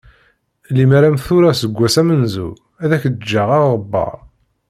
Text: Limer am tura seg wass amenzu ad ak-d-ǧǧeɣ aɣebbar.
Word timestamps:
Limer 0.75 1.03
am 1.07 1.17
tura 1.23 1.51
seg 1.61 1.71
wass 1.77 1.95
amenzu 2.01 2.47
ad 2.83 2.91
ak-d-ǧǧeɣ 2.95 3.49
aɣebbar. 3.57 4.17